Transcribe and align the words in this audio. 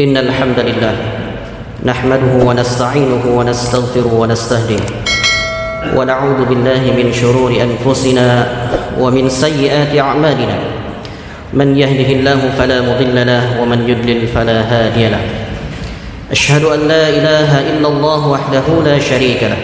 إن 0.00 0.16
الحمد 0.16 0.60
لله 0.60 0.96
نحمده 1.84 2.44
ونستعينه 2.44 3.24
ونستغفره 3.26 4.14
ونستهديه 4.14 4.84
ونعوذ 5.96 6.44
بالله 6.44 6.82
من 6.96 7.12
شرور 7.12 7.52
أنفسنا 7.52 8.46
ومن 9.00 9.28
سيئات 9.28 9.98
أعمالنا. 9.98 10.56
من 11.52 11.76
يهده 11.76 12.08
الله 12.12 12.40
فلا 12.58 12.80
مضل 12.80 13.26
له 13.26 13.60
ومن 13.60 13.88
يضلل 13.88 14.28
فلا 14.28 14.60
هادي 14.60 15.08
له. 15.08 15.20
أشهد 16.30 16.64
أن 16.64 16.88
لا 16.88 17.08
إله 17.08 17.60
إلا 17.76 17.88
الله 17.88 18.28
وحده 18.28 18.66
لا 18.84 18.98
شريك 18.98 19.42
له. 19.42 19.60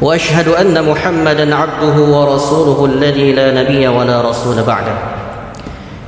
وأشهد 0.00 0.48
أن 0.48 0.84
محمدا 0.84 1.54
عبده 1.54 1.96
ورسوله 1.96 2.84
الذي 2.84 3.32
لا 3.32 3.62
نبي 3.62 3.88
ولا 3.88 4.30
رسول 4.30 4.62
بعده. 4.62 5.23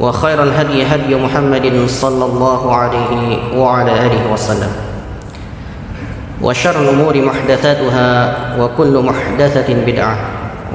وخير 0.00 0.42
الهدي 0.42 0.80
هدي 0.88 1.12
محمد 1.12 1.84
صلى 1.86 2.24
الله 2.24 2.62
عليه 2.74 3.12
وعلى 3.52 3.92
آله 3.92 4.32
وسلم. 4.32 4.72
وشر 6.40 6.76
الأمور 6.82 7.14
محدثاتها 7.20 8.08
وكل 8.56 8.94
محدثة 9.04 9.68
بدعة 9.86 10.16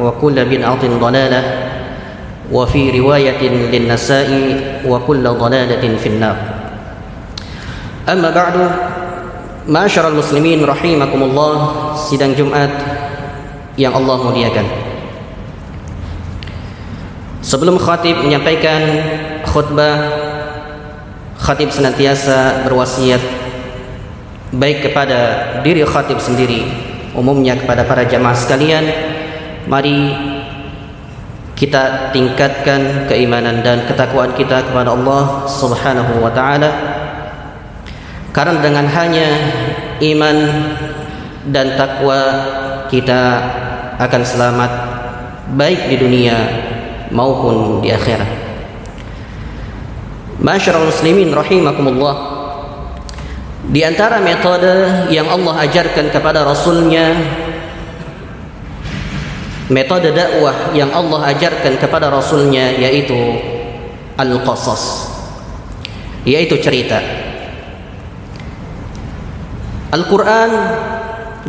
وكل 0.01 0.37
بدعة 0.45 0.83
ضلالة 1.01 1.41
وفي 2.51 2.99
رواية 3.01 3.41
للنساء 3.73 4.29
وكل 4.85 5.25
ضلالة 5.29 5.83
في 5.97 6.07
النار. 6.09 6.37
أما 8.05 8.29
بعد 8.29 8.55
معاشر 9.65 10.07
المسلمين 10.07 10.61
رحمكم 10.61 11.21
الله 11.23 11.55
sidang 11.97 12.37
Jumat 12.37 12.69
yang 13.81 13.97
Allah 13.97 14.21
muliakan. 14.21 14.84
Sebelum 17.45 17.77
khatib 17.77 18.25
menyampaikan 18.25 18.81
khutbah 19.45 20.09
Khatib 21.37 21.69
senantiasa 21.69 22.65
berwasiat 22.65 23.21
Baik 24.49 24.89
kepada 24.89 25.19
diri 25.61 25.85
khatib 25.85 26.17
sendiri 26.17 26.65
Umumnya 27.13 27.53
kepada 27.53 27.85
para 27.85 28.01
jamaah 28.01 28.33
sekalian 28.33 28.81
Mari 29.69 30.33
kita 31.55 32.11
tingkatkan 32.11 33.07
keimanan 33.07 33.63
dan 33.63 33.87
ketakwaan 33.87 34.35
kita 34.35 34.59
kepada 34.67 34.91
Allah 34.91 35.47
Subhanahu 35.47 36.19
wa 36.19 36.27
taala. 36.35 36.67
Karena 38.35 38.59
dengan 38.59 38.85
hanya 38.91 39.29
iman 40.03 40.37
dan 41.47 41.79
takwa 41.79 42.19
kita 42.91 43.21
akan 43.95 44.21
selamat 44.27 44.71
baik 45.55 45.87
di 45.87 45.95
dunia 45.95 46.35
maupun 47.13 47.81
di 47.81 47.89
akhirat. 47.93 48.29
Masyarul 50.41 50.89
muslimin 50.89 51.33
rahimakumullah. 51.33 52.37
Di 53.65 53.81
antara 53.81 54.21
metode 54.21 55.09
yang 55.09 55.25
Allah 55.25 55.65
ajarkan 55.65 56.13
kepada 56.13 56.45
Rasulnya 56.45 57.17
metode 59.73 60.13
dakwah 60.13 60.77
yang 60.77 60.93
Allah 60.93 61.33
ajarkan 61.33 61.81
kepada 61.81 62.13
Rasulnya 62.13 62.77
yaitu 62.77 63.17
Al-Qasas 64.13 65.09
yaitu 66.21 66.61
cerita 66.61 67.01
Al-Quran 69.89 70.49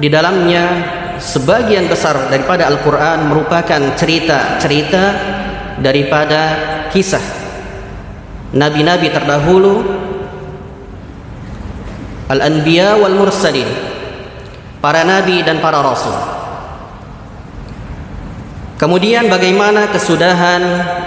di 0.00 0.08
dalamnya 0.08 0.64
sebagian 1.20 1.88
besar 1.88 2.32
daripada 2.32 2.68
Al-Quran 2.68 3.32
merupakan 3.32 3.80
cerita-cerita 3.96 5.02
daripada 5.80 6.40
kisah 6.92 7.22
Nabi-Nabi 8.56 9.12
terdahulu 9.12 9.74
Al-Anbiya 12.26 12.98
wal 12.98 13.14
Mursalin 13.14 13.68
para 14.80 15.04
Nabi 15.06 15.42
dan 15.46 15.60
para 15.60 15.82
Rasul 15.82 16.36
Kemudian 18.76 19.32
bagaimana 19.32 19.88
kesudahan 19.88 20.60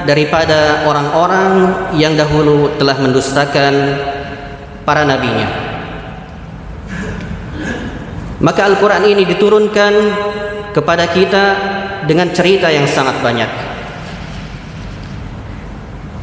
daripada 0.10 0.90
orang-orang 0.90 1.70
yang 2.02 2.18
dahulu 2.18 2.74
telah 2.82 2.98
mendustakan 2.98 3.74
para 4.82 5.06
nabinya. 5.06 5.46
Maka 8.42 8.74
Al-Quran 8.74 9.14
ini 9.14 9.22
diturunkan 9.22 9.94
kepada 10.74 11.14
kita 11.14 11.46
dengan 12.10 12.34
cerita 12.34 12.74
yang 12.74 12.90
sangat 12.90 13.22
banyak. 13.22 13.69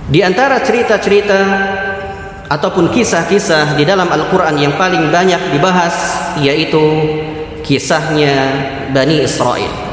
Di 0.06 0.22
antara 0.22 0.62
cerita-cerita 0.62 1.40
ataupun 2.46 2.94
kisah-kisah 2.94 3.74
di 3.74 3.82
dalam 3.82 4.06
Al-Quran 4.06 4.54
yang 4.54 4.78
paling 4.78 5.10
banyak 5.10 5.50
dibahas 5.50 5.94
yaitu 6.38 6.78
kisahnya 7.66 8.34
Bani 8.94 9.18
Israel. 9.26 9.86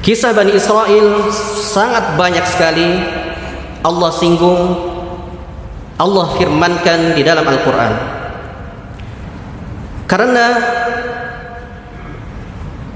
Kisah 0.00 0.32
Bani 0.32 0.56
Israel 0.56 1.28
sangat 1.60 2.16
banyak 2.16 2.40
sekali 2.48 3.04
Allah 3.84 4.10
singgung 4.16 4.80
Allah 6.00 6.32
firmankan 6.40 7.12
di 7.12 7.20
dalam 7.20 7.44
Al-Quran 7.44 7.92
Karena 10.08 10.46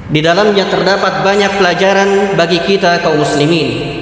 di 0.08 0.20
dalamnya 0.24 0.64
terdapat 0.72 1.20
banyak 1.20 1.52
pelajaran 1.60 2.10
bagi 2.40 2.64
kita 2.64 3.04
kaum 3.04 3.20
muslimin 3.20 3.93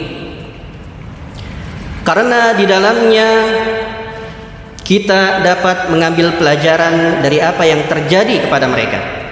Karena 2.02 2.54
di 2.58 2.64
dalamnya 2.66 3.28
kita 4.82 5.40
dapat 5.46 5.88
mengambil 5.94 6.34
pelajaran 6.34 7.22
dari 7.22 7.38
apa 7.38 7.62
yang 7.62 7.86
terjadi 7.86 8.44
kepada 8.46 8.66
mereka 8.66 9.22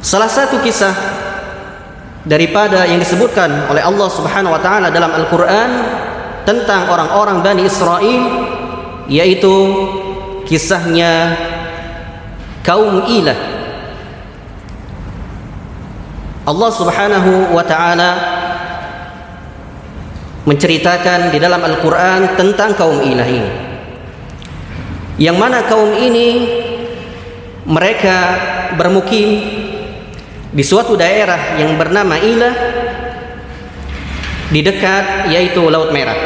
Salah 0.00 0.32
satu 0.32 0.64
kisah 0.64 0.96
daripada 2.24 2.88
yang 2.88 2.96
disebutkan 2.98 3.68
oleh 3.68 3.84
Allah 3.84 4.08
Subhanahu 4.08 4.56
wa 4.56 4.60
taala 4.64 4.88
dalam 4.88 5.12
Al-Qur'an 5.12 5.70
tentang 6.48 6.88
orang-orang 6.88 7.44
Bani 7.44 7.68
Israel 7.68 8.22
yaitu 9.12 9.54
kisahnya 10.48 11.36
kaum 12.64 13.04
Ilah. 13.12 13.36
Allah 16.48 16.70
Subhanahu 16.72 17.52
wa 17.52 17.64
taala 17.68 18.10
menceritakan 20.50 21.30
di 21.30 21.38
dalam 21.38 21.62
Al-Qur'an 21.62 22.34
tentang 22.34 22.74
kaum 22.74 22.98
Ilah 22.98 23.28
ini. 23.30 23.52
Yang 25.14 25.36
mana 25.38 25.62
kaum 25.70 25.94
ini 25.94 26.28
mereka 27.70 28.18
bermukim 28.74 29.30
di 30.50 30.62
suatu 30.66 30.98
daerah 30.98 31.54
yang 31.54 31.78
bernama 31.78 32.18
Ilah 32.18 32.54
di 34.50 34.58
dekat 34.66 35.30
yaitu 35.30 35.62
Laut 35.70 35.94
Merah. 35.94 36.18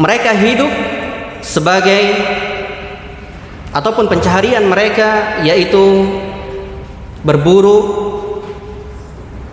Mereka 0.00 0.32
hidup 0.32 0.72
sebagai 1.44 2.16
ataupun 3.76 4.08
pencaharian 4.08 4.64
mereka 4.64 5.40
yaitu 5.44 6.08
berburu 7.20 7.80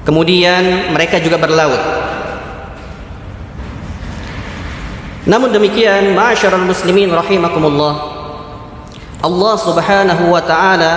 kemudian 0.08 0.94
mereka 0.96 1.20
juga 1.20 1.36
berlaut. 1.36 2.03
Namun 5.24 5.56
demikian, 5.56 6.12
ma'asyiral 6.12 6.68
muslimin 6.68 7.08
rahimakumullah. 7.08 8.12
Allah 9.24 9.56
Subhanahu 9.56 10.36
wa 10.36 10.44
taala 10.44 10.94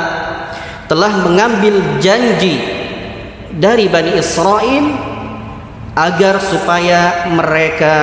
telah 0.91 1.23
mengambil 1.23 1.79
janji 2.03 2.59
dari 3.55 3.87
Bani 3.87 4.19
Israel 4.19 4.85
agar 5.95 6.43
supaya 6.43 7.31
mereka 7.31 7.97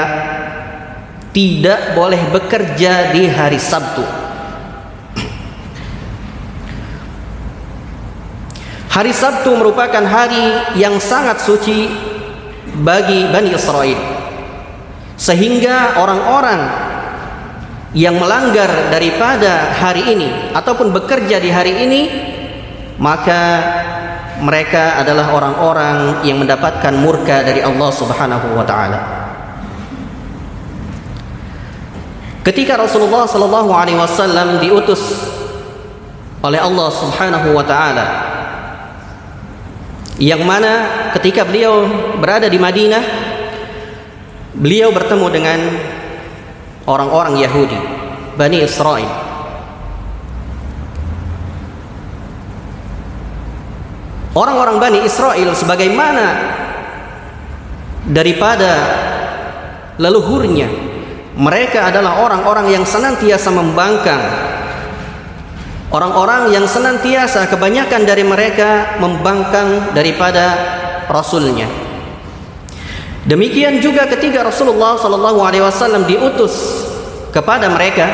tidak 1.36 1.92
boleh 1.92 2.24
bekerja 2.32 3.12
di 3.12 3.28
hari 3.28 3.60
Sabtu. 3.60 4.08
Hari 8.96 9.12
Sabtu 9.12 9.52
merupakan 9.60 10.06
hari 10.08 10.80
yang 10.80 11.04
sangat 11.04 11.44
suci 11.44 11.92
bagi 12.80 13.28
Bani 13.28 13.52
Israel 13.52 14.13
sehingga 15.16 16.02
orang-orang 16.02 16.62
yang 17.94 18.18
melanggar 18.18 18.90
daripada 18.90 19.78
hari 19.78 20.18
ini 20.18 20.30
ataupun 20.58 20.90
bekerja 20.90 21.38
di 21.38 21.50
hari 21.54 21.74
ini 21.86 22.02
maka 22.98 23.42
mereka 24.42 24.98
adalah 24.98 25.30
orang-orang 25.30 26.26
yang 26.26 26.42
mendapatkan 26.42 26.94
murka 26.98 27.46
dari 27.46 27.62
Allah 27.62 27.90
Subhanahu 27.94 28.58
wa 28.58 28.66
taala. 28.66 29.00
Ketika 32.44 32.76
Rasulullah 32.76 33.24
sallallahu 33.24 33.72
alaihi 33.72 33.96
wasallam 33.96 34.60
diutus 34.60 35.00
oleh 36.44 36.60
Allah 36.60 36.90
Subhanahu 36.92 37.56
wa 37.56 37.64
taala 37.64 38.06
yang 40.20 40.44
mana 40.44 41.08
ketika 41.16 41.48
beliau 41.48 41.88
berada 42.20 42.52
di 42.52 42.60
Madinah 42.60 43.33
beliau 44.54 44.94
bertemu 44.94 45.28
dengan 45.34 45.60
orang-orang 46.86 47.42
Yahudi 47.42 47.80
Bani 48.38 48.58
Israel. 48.62 49.10
Orang-orang 54.34 54.82
Bani 54.82 55.00
Israel 55.06 55.54
sebagaimana 55.54 56.28
daripada 58.10 58.72
leluhurnya 60.02 60.66
mereka 61.38 61.94
adalah 61.94 62.18
orang-orang 62.18 62.74
yang 62.74 62.86
senantiasa 62.86 63.54
membangkang. 63.54 64.22
Orang-orang 65.94 66.50
yang 66.50 66.66
senantiasa 66.66 67.46
kebanyakan 67.54 68.02
dari 68.10 68.26
mereka 68.26 68.98
membangkang 68.98 69.94
daripada 69.94 70.58
rasulnya 71.06 71.83
demikian 73.28 73.80
juga 73.80 74.08
ketika 74.08 74.44
Rasulullah 74.44 75.00
sallallahu 75.00 75.40
alaihi 75.44 75.64
wasallam 75.64 76.04
diutus 76.08 76.86
kepada 77.32 77.72
mereka 77.72 78.08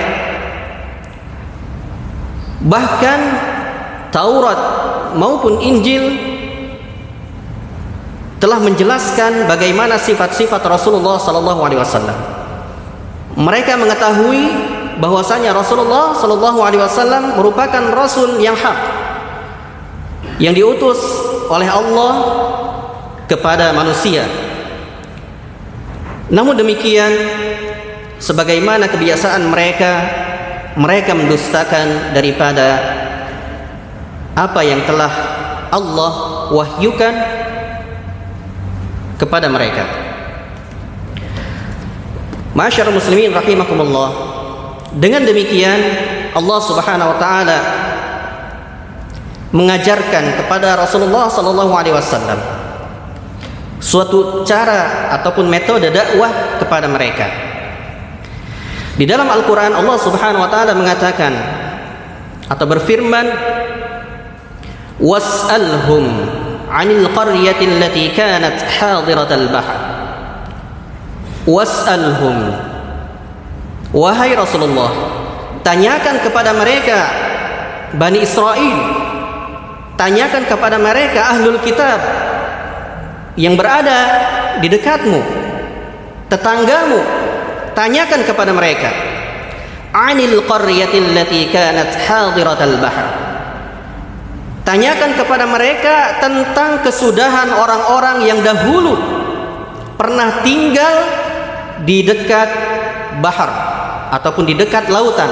bahkan 2.63 3.19
Taurat 4.09 4.57
maupun 5.13 5.61
Injil 5.61 6.17
telah 8.41 8.57
menjelaskan 8.57 9.45
bagaimana 9.45 10.01
sifat-sifat 10.01 10.63
Rasulullah 10.65 11.21
sallallahu 11.21 11.62
alaihi 11.62 11.77
wasallam. 11.77 12.17
Mereka 13.38 13.77
mengetahui 13.77 14.44
bahwasanya 14.97 15.53
Rasulullah 15.53 16.17
sallallahu 16.17 16.59
alaihi 16.65 16.81
wasallam 16.81 17.38
merupakan 17.38 17.83
rasul 17.94 18.41
yang 18.41 18.57
hak 18.57 18.79
yang 20.41 20.55
diutus 20.55 20.97
oleh 21.51 21.69
Allah 21.69 22.13
kepada 23.29 23.75
manusia. 23.75 24.25
Namun 26.29 26.53
demikian 26.53 27.09
sebagaimana 28.21 28.85
kebiasaan 28.85 29.49
mereka 29.49 29.91
mereka 30.77 31.17
mendustakan 31.17 32.13
daripada 32.13 32.77
apa 34.37 34.61
yang 34.61 34.85
telah 34.85 35.11
Allah 35.73 36.11
wahyukan 36.53 37.13
kepada 39.17 39.49
mereka. 39.49 39.83
Masyarakat 42.53 42.93
muslimin 42.93 43.33
rahimakumullah. 43.33 44.09
Dengan 44.89 45.21
demikian 45.21 45.77
Allah 46.33 46.59
Subhanahu 46.65 47.13
wa 47.13 47.17
taala 47.21 47.59
mengajarkan 49.53 50.45
kepada 50.45 50.77
Rasulullah 50.77 51.29
sallallahu 51.29 51.73
alaihi 51.73 51.93
wasallam 51.93 52.58
suatu 53.79 54.43
cara 54.43 55.11
ataupun 55.19 55.47
metode 55.47 55.87
dakwah 55.89 56.59
kepada 56.59 56.85
mereka. 56.91 57.27
Di 58.99 59.07
dalam 59.07 59.31
Al-Qur'an 59.31 59.71
Allah 59.71 59.95
Subhanahu 59.95 60.43
wa 60.43 60.51
taala 60.51 60.75
mengatakan 60.75 61.31
atau 62.51 62.65
berfirman 62.67 63.31
was'alhum 64.99 66.05
'anil 66.67 67.07
qaryati 67.07 67.63
allati 67.63 68.03
kanat 68.11 68.59
hadiratal 68.59 69.47
bahr. 69.47 69.79
Was'alhum 71.47 72.69
Wahai 73.89 74.37
Rasulullah, 74.37 74.93
tanyakan 75.65 76.21
kepada 76.21 76.53
mereka 76.53 77.09
Bani 77.97 78.21
Israel, 78.21 78.77
tanyakan 79.97 80.45
kepada 80.45 80.77
mereka 80.77 81.33
Ahlul 81.33 81.57
Kitab 81.65 81.97
yang 83.35 83.53
berada 83.59 83.99
di 84.63 84.67
dekatmu 84.69 85.21
Tetanggamu 86.29 86.99
Tanyakan 87.73 88.21
kepada 88.25 88.51
mereka 88.53 88.89
Anil 89.89 90.45
qaryatil 90.45 91.17
lati 91.17 91.49
kanat 91.49 91.93
hadiratal 92.05 92.77
bahr 92.77 93.07
Tanyakan 94.69 95.17
kepada 95.17 95.49
mereka 95.49 96.21
tentang 96.21 96.85
kesudahan 96.85 97.57
orang-orang 97.57 98.21
yang 98.21 98.37
dahulu 98.45 98.93
pernah 99.97 100.45
tinggal 100.45 100.93
di 101.89 102.05
dekat 102.05 102.49
bahar 103.17 103.49
ataupun 104.13 104.45
di 104.45 104.53
dekat 104.53 104.93
lautan. 104.93 105.25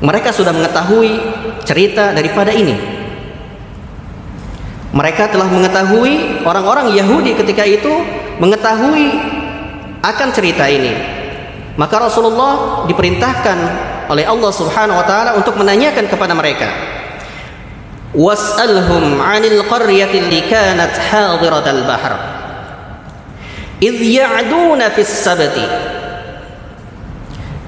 Mereka 0.00 0.32
sudah 0.32 0.56
mengetahui 0.56 1.20
cerita 1.68 2.16
daripada 2.16 2.48
ini. 2.48 2.95
Mereka 4.96 5.28
telah 5.28 5.44
mengetahui 5.52 6.40
orang-orang 6.48 6.96
Yahudi 6.96 7.36
ketika 7.36 7.68
itu 7.68 7.92
mengetahui 8.40 9.12
akan 10.00 10.28
cerita 10.32 10.64
ini. 10.72 10.96
Maka 11.76 12.08
Rasulullah 12.08 12.88
diperintahkan 12.88 13.58
oleh 14.08 14.24
Allah 14.24 14.52
Subhanahu 14.54 14.96
wa 14.96 15.06
taala 15.06 15.30
untuk 15.36 15.58
menanyakan 15.58 16.06
kepada 16.06 16.32
mereka 16.32 16.70
was'alhum 18.16 19.20
'anil 19.20 19.60
qaryati 19.66 20.16
allati 20.22 20.40
kanat 20.48 20.94
hadiratal 20.96 21.82
bahr 21.84 22.14
idh 23.82 24.00
ya'duna 24.00 24.94
fis 24.94 25.10
sabti 25.10 25.66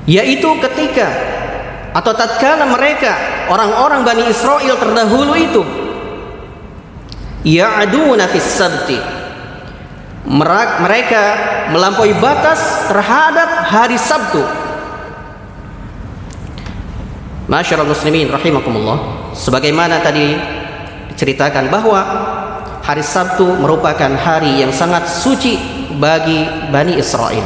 yaitu 0.09 0.49
ketika 0.65 1.09
atau 1.93 2.13
tatkala 2.17 2.65
mereka 2.71 3.13
orang-orang 3.51 4.07
Bani 4.07 4.25
Israel 4.31 4.79
terdahulu 4.79 5.35
itu 5.37 5.63
ya'duna 7.47 8.27
fis 8.31 8.47
sabti. 8.47 8.99
Mereka 10.29 11.25
melampaui 11.73 12.13
batas 12.21 12.91
terhadap 12.91 13.65
hari 13.71 13.97
Sabtu. 13.97 14.45
Masyarul 17.49 17.89
muslimin 17.89 18.29
rahimakumullah 18.29 19.33
Sebagaimana 19.33 20.05
tadi 20.05 20.37
diceritakan 21.09 21.73
bahwa 21.73 22.01
Hari 22.85 23.01
Sabtu 23.05 23.45
merupakan 23.57 24.13
hari 24.21 24.65
yang 24.65 24.73
sangat 24.73 25.09
suci 25.09 25.57
bagi 25.97 26.45
Bani 26.73 26.97
Israel. 26.97 27.45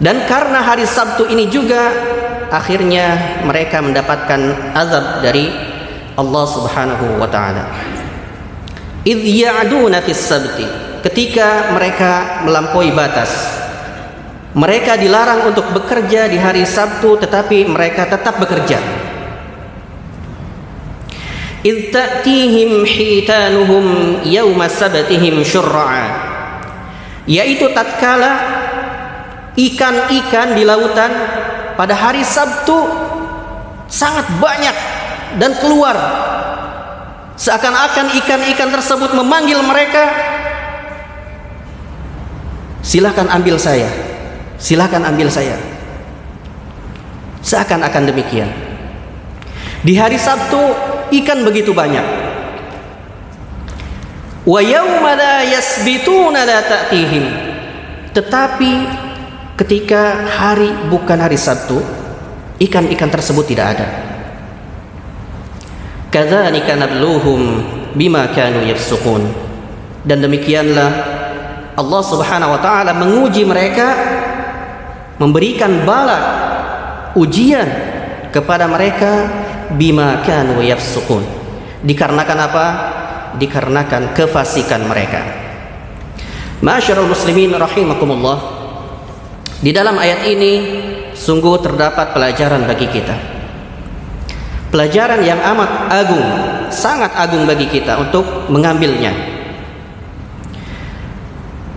Dan 0.00 0.24
karena 0.24 0.64
hari 0.64 0.88
Sabtu 0.88 1.28
ini 1.28 1.48
juga 1.52 1.92
Akhirnya 2.50 3.38
mereka 3.46 3.78
mendapatkan 3.78 4.74
azab 4.74 5.22
dari 5.22 5.69
Allah 6.20 6.44
Subhanahu 6.44 7.16
wa 7.16 7.28
taala. 7.32 7.64
Idh 9.08 9.24
ya'duna 9.24 10.04
fis 10.04 10.20
sabti 10.20 10.68
ketika 11.00 11.72
mereka 11.72 12.44
melampaui 12.44 12.92
batas. 12.92 13.32
Mereka 14.52 14.98
dilarang 14.98 15.46
untuk 15.54 15.70
bekerja 15.72 16.26
di 16.26 16.34
hari 16.34 16.66
Sabtu 16.66 17.16
tetapi 17.16 17.70
mereka 17.70 18.04
tetap 18.10 18.36
bekerja. 18.36 18.82
Idh 21.62 21.94
ta'tihim 21.94 22.82
hitanuhum 22.82 23.84
yauma 24.26 24.66
sabtihim 24.66 25.40
syurra'a. 25.46 26.06
Yaitu 27.30 27.70
tatkala 27.70 28.32
ikan-ikan 29.54 30.58
di 30.58 30.66
lautan 30.66 31.14
pada 31.78 31.94
hari 31.94 32.26
Sabtu 32.26 32.90
sangat 33.86 34.26
banyak 34.42 34.99
dan 35.38 35.54
keluar. 35.60 35.96
Seakan-akan 37.40 38.12
ikan-ikan 38.20 38.68
tersebut 38.68 39.16
memanggil 39.16 39.60
mereka. 39.64 40.12
Silahkan 42.84 43.28
ambil 43.32 43.56
saya. 43.56 43.88
Silahkan 44.60 45.00
ambil 45.00 45.32
saya. 45.32 45.56
Seakan-akan 47.40 48.12
demikian. 48.12 48.50
Di 49.80 49.96
hari 49.96 50.20
Sabtu 50.20 50.60
ikan 51.24 51.40
begitu 51.40 51.72
banyak. 51.72 52.04
Tetapi 58.12 58.72
ketika 59.56 60.28
hari 60.28 60.68
bukan 60.92 61.16
hari 61.16 61.40
Sabtu 61.40 61.80
ikan-ikan 62.60 63.08
tersebut 63.08 63.48
tidak 63.48 63.76
ada 63.76 64.09
kadzalika 66.10 66.74
nabluhum 66.74 67.62
bima 67.94 68.26
kanu 68.34 68.66
yafsukun 68.66 69.30
dan 70.02 70.18
demikianlah 70.20 70.90
Allah 71.78 72.02
Subhanahu 72.02 72.58
wa 72.58 72.60
taala 72.60 72.92
menguji 72.92 73.46
mereka 73.46 73.94
memberikan 75.16 75.86
bala 75.86 76.18
ujian 77.14 77.66
kepada 78.34 78.66
mereka 78.66 79.30
bima 79.78 80.20
kanu 80.26 80.60
yafsukun 80.60 81.22
dikarenakan 81.86 82.38
apa? 82.38 82.66
Dikarenakan 83.30 84.10
kefasikan 84.10 84.90
mereka. 84.90 85.22
Masyarul 86.60 87.08
muslimin 87.08 87.54
rahimakumullah. 87.54 88.58
Di 89.62 89.70
dalam 89.70 89.94
ayat 89.96 90.26
ini 90.26 90.52
sungguh 91.14 91.62
terdapat 91.62 92.10
pelajaran 92.10 92.66
bagi 92.66 92.88
kita 92.90 93.39
pelajaran 94.70 95.20
yang 95.26 95.38
amat 95.42 95.70
agung 95.90 96.26
sangat 96.70 97.10
agung 97.18 97.44
bagi 97.44 97.66
kita 97.66 97.98
untuk 97.98 98.48
mengambilnya. 98.48 99.12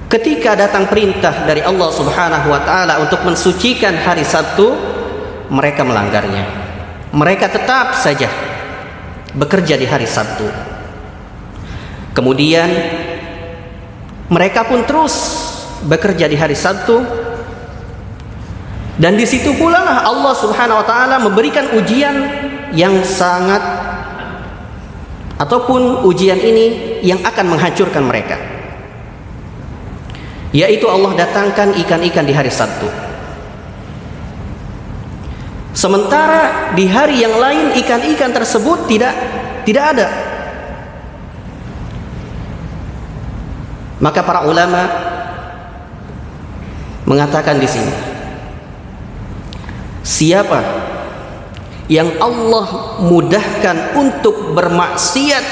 Ketika 0.08 0.54
datang 0.54 0.86
perintah 0.86 1.50
dari 1.50 1.66
Allah 1.66 1.90
Subhanahu 1.90 2.48
wa 2.54 2.62
taala 2.62 3.02
untuk 3.02 3.26
mensucikan 3.26 3.98
hari 3.98 4.22
Sabtu 4.22 4.94
mereka 5.50 5.82
melanggarnya. 5.82 6.46
Mereka 7.14 7.50
tetap 7.50 7.98
saja 7.98 8.30
bekerja 9.34 9.78
di 9.78 9.86
hari 9.90 10.06
Sabtu. 10.06 10.46
Kemudian 12.14 12.70
mereka 14.30 14.66
pun 14.66 14.86
terus 14.86 15.14
bekerja 15.86 16.30
di 16.30 16.38
hari 16.38 16.54
Sabtu. 16.58 17.02
Dan 18.94 19.18
di 19.18 19.26
situ 19.26 19.58
pula 19.58 19.82
lah 19.82 20.06
Allah 20.06 20.34
Subhanahu 20.38 20.78
wa 20.78 20.86
taala 20.86 21.18
memberikan 21.18 21.74
ujian 21.74 22.43
yang 22.74 23.06
sangat 23.06 23.62
ataupun 25.38 26.06
ujian 26.10 26.38
ini 26.38 27.00
yang 27.06 27.22
akan 27.22 27.53
menghancurkan 27.53 28.03
mereka. 28.03 28.38
Yaitu 30.53 30.86
Allah 30.86 31.18
datangkan 31.18 31.74
ikan-ikan 31.82 32.25
di 32.25 32.34
hari 32.34 32.50
Sabtu. 32.53 32.86
Sementara 35.74 36.74
di 36.77 36.86
hari 36.86 37.25
yang 37.25 37.34
lain 37.42 37.74
ikan-ikan 37.82 38.30
tersebut 38.30 38.86
tidak 38.86 39.13
tidak 39.65 39.98
ada. 39.98 40.08
Maka 43.98 44.22
para 44.22 44.46
ulama 44.46 44.86
mengatakan 47.10 47.58
di 47.58 47.68
sini 47.68 47.94
siapa 50.06 50.93
yang 51.92 52.08
Allah 52.20 53.00
mudahkan 53.04 53.98
untuk 54.00 54.56
bermaksiat. 54.56 55.46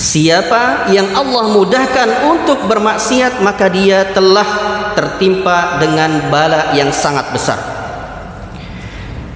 Siapa 0.00 0.88
yang 0.96 1.12
Allah 1.12 1.52
mudahkan 1.52 2.08
untuk 2.24 2.64
bermaksiat 2.64 3.44
maka 3.44 3.68
dia 3.68 4.08
telah 4.16 4.48
tertimpa 4.96 5.76
dengan 5.76 6.32
bala 6.32 6.72
yang 6.72 6.88
sangat 6.88 7.28
besar. 7.30 7.60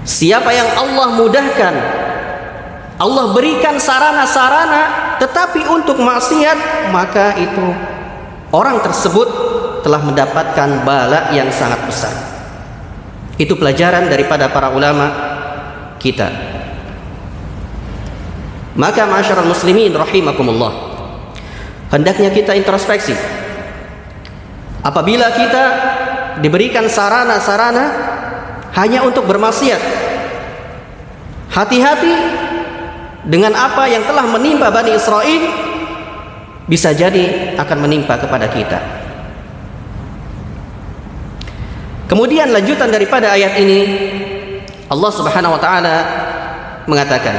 Siapa 0.09 0.51
yang 0.57 0.73
Allah 0.73 1.09
mudahkan? 1.21 1.75
Allah 2.97 3.25
berikan 3.37 3.77
sarana-sarana 3.77 5.17
tetapi 5.21 5.69
untuk 5.69 6.01
maksiat 6.01 6.91
maka 6.95 7.37
itu 7.37 7.67
orang 8.55 8.81
tersebut 8.81 9.29
telah 9.85 10.01
mendapatkan 10.01 10.87
bala 10.87 11.29
yang 11.35 11.51
sangat 11.53 11.81
besar 11.85 12.34
itu 13.39 13.55
pelajaran 13.59 14.07
daripada 14.07 14.51
para 14.51 14.71
ulama 14.71 15.11
kita. 15.99 16.31
Maka 18.75 19.07
masyarakat 19.07 19.47
muslimin 19.47 19.95
rahimakumullah. 19.95 20.95
Hendaknya 21.95 22.31
kita 22.35 22.59
introspeksi. 22.59 23.15
Apabila 24.83 25.31
kita 25.31 25.65
diberikan 26.43 26.91
sarana-sarana 26.91 27.85
hanya 28.75 29.07
untuk 29.07 29.27
bermaksiat. 29.31 29.83
Hati-hati 31.55 32.15
dengan 33.25 33.55
apa 33.55 33.87
yang 33.87 34.03
telah 34.03 34.27
menimpa 34.27 34.75
Bani 34.75 34.91
Israel 34.99 35.43
bisa 36.67 36.91
jadi 36.91 37.55
akan 37.55 37.79
menimpa 37.79 38.19
kepada 38.19 38.51
kita. 38.51 38.79
Kemudian 42.15 42.55
lanjutan 42.55 42.95
daripada 42.95 43.35
ayat 43.35 43.59
ini 43.59 43.81
Allah 44.87 45.11
Subhanahu 45.11 45.59
wa 45.59 45.61
taala 45.61 45.97
mengatakan 46.87 47.35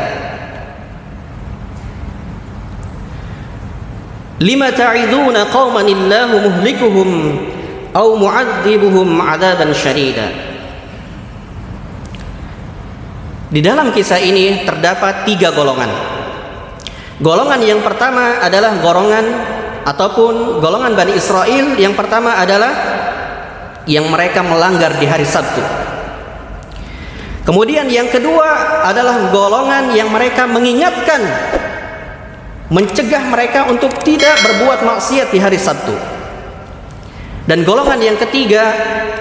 Lima 4.43 4.75
ta'iduna 4.75 5.47
qauman 5.47 5.87
illahu 5.87 6.35
muhlikuhum 6.51 7.09
aw 7.95 8.19
mu'adzibuhum 8.19 9.15
'adaban 9.15 9.71
syadida 9.71 10.27
Di 13.47 13.63
dalam 13.63 13.95
kisah 13.95 14.19
ini 14.19 14.67
terdapat 14.67 15.23
tiga 15.23 15.55
golongan. 15.55 15.87
Golongan 17.23 17.63
yang 17.63 17.79
pertama 17.79 18.43
adalah 18.43 18.75
golongan 18.83 19.23
ataupun 19.87 20.59
golongan 20.59 20.99
Bani 20.99 21.15
Israel 21.15 21.79
yang 21.79 21.95
pertama 21.95 22.35
adalah 22.35 23.04
yang 23.85 24.09
mereka 24.09 24.41
melanggar 24.41 24.97
di 24.97 25.05
hari 25.05 25.25
Sabtu. 25.25 25.61
Kemudian 27.45 27.85
yang 27.85 28.09
kedua 28.09 28.81
adalah 28.81 29.29
golongan 29.29 29.93
yang 29.93 30.09
mereka 30.09 30.49
mengingatkan 30.49 31.21
mencegah 32.73 33.21
mereka 33.29 33.69
untuk 33.69 33.93
tidak 34.01 34.33
berbuat 34.41 34.81
maksiat 34.81 35.29
di 35.29 35.37
hari 35.37 35.61
Sabtu. 35.61 35.93
Dan 37.45 37.61
golongan 37.61 38.01
yang 38.01 38.17
ketiga 38.17 38.73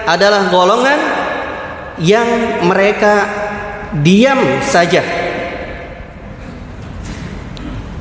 adalah 0.09 0.49
golongan 0.49 0.99
yang 2.01 2.25
mereka 2.65 3.29
diam 4.01 4.65
saja. 4.65 5.05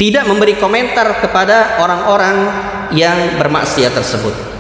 Tidak 0.01 0.25
memberi 0.25 0.57
komentar 0.57 1.21
kepada 1.21 1.79
orang-orang 1.85 2.37
yang 2.97 3.37
bermaksiat 3.37 3.93
tersebut. 3.93 4.54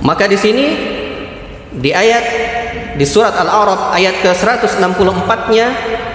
Maka 0.00 0.24
di 0.24 0.38
sini 0.38 0.66
di 1.70 1.90
ayat 1.92 2.24
di 2.96 3.06
surat 3.06 3.36
Al-A'raf 3.36 3.94
ayat 3.94 4.24
ke-164-nya 4.24 5.66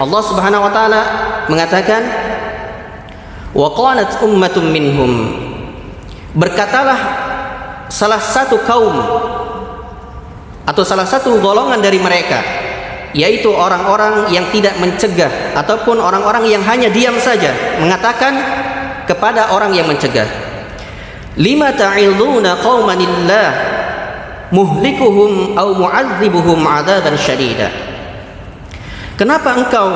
Allah 0.01 0.21
Subhanahu 0.25 0.65
wa 0.67 0.71
taala 0.73 1.01
mengatakan 1.47 2.01
wa 3.55 3.69
qalat 3.71 4.19
ummatun 4.25 4.73
minhum. 4.73 5.11
Berkatalah 6.35 6.99
salah 7.87 8.19
satu 8.19 8.59
kaum 8.67 8.95
atau 10.65 10.83
salah 10.83 11.07
satu 11.07 11.37
golongan 11.39 11.79
dari 11.79 12.01
mereka 12.01 12.41
yaitu 13.15 13.47
orang-orang 13.47 14.27
yang 14.27 14.43
tidak 14.51 14.75
mencegah 14.75 15.55
ataupun 15.55 16.03
orang-orang 16.03 16.51
yang 16.51 16.59
hanya 16.67 16.91
diam 16.91 17.15
saja 17.15 17.79
mengatakan 17.79 18.35
kepada 19.07 19.55
orang 19.55 19.71
yang 19.71 19.87
mencegah 19.87 20.27
lima 21.39 21.71
ta'iduna 21.71 22.59
qaumanillah 22.59 23.74
muhlikuhum 24.55 25.59
au 25.59 25.75
mu'adzibuhum 25.75 26.63
'adzaban 26.63 27.19
syadida. 27.19 27.67
Kenapa 29.19 29.59
engkau 29.59 29.87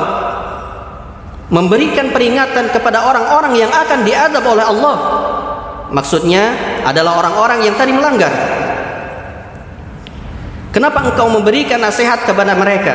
memberikan 1.48 2.12
peringatan 2.12 2.68
kepada 2.68 3.08
orang-orang 3.08 3.56
yang 3.56 3.72
akan 3.72 4.04
diadab 4.04 4.44
oleh 4.44 4.64
Allah? 4.64 4.96
Maksudnya 5.90 6.54
adalah 6.84 7.18
orang-orang 7.18 7.66
yang 7.66 7.74
tadi 7.74 7.90
melanggar. 7.90 8.30
Kenapa 10.70 11.02
engkau 11.02 11.26
memberikan 11.26 11.82
nasihat 11.82 12.22
kepada 12.22 12.54
mereka? 12.54 12.94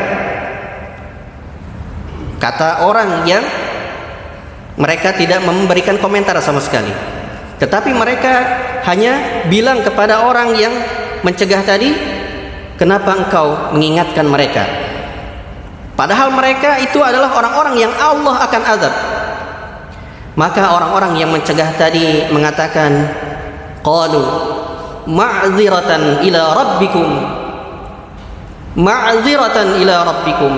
Kata 2.39 2.87
orang 2.87 3.27
yang 3.27 3.43
mereka 4.79 5.11
tidak 5.15 5.43
memberikan 5.43 5.99
komentar 5.99 6.39
sama 6.39 6.63
sekali. 6.63 6.91
Tetapi 7.59 7.91
mereka 7.95 8.33
hanya 8.87 9.43
bilang 9.47 9.83
kepada 9.83 10.27
orang 10.27 10.55
yang 10.55 10.71
mencegah 11.25 11.65
tadi 11.65 11.89
kenapa 12.77 13.17
engkau 13.17 13.73
mengingatkan 13.73 14.29
mereka? 14.29 14.61
Padahal 15.97 16.29
mereka 16.37 16.77
itu 16.77 17.01
adalah 17.01 17.33
orang-orang 17.33 17.81
yang 17.81 17.93
Allah 17.97 18.45
akan 18.45 18.61
azab. 18.61 18.93
Maka 20.35 20.75
orang-orang 20.75 21.17
yang 21.17 21.31
mencegah 21.31 21.73
tadi 21.79 22.29
mengatakan 22.29 23.09
qalu 23.81 24.21
ma'ziratan 25.09 26.21
ila 26.29 26.41
rabbikum. 26.53 27.09
Ma'ziratan 28.75 29.79
ila 29.81 29.95
rabbikum. 30.03 30.53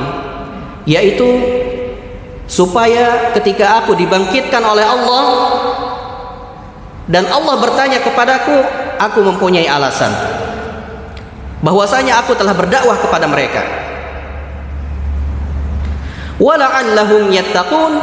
Yaitu 0.90 1.30
supaya 2.50 3.32
ketika 3.38 3.86
aku 3.86 3.94
dibangkitkan 3.94 4.64
oleh 4.66 4.82
Allah 4.82 5.26
dan 7.06 7.28
Allah 7.30 7.56
bertanya 7.60 8.00
kepadaku 8.02 8.56
aku 8.98 9.20
mempunyai 9.20 9.68
alasan 9.68 10.10
bahwasanya 11.62 12.22
aku 12.22 12.38
telah 12.38 12.54
berdakwah 12.54 12.98
kepada 13.02 13.26
mereka. 13.26 13.88
wala'allahum 16.38 17.34
yattaqun 17.34 17.94